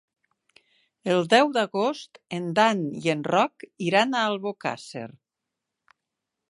[1.15, 5.07] El deu d'agost en Dan i en Roc iran a Albocàsser.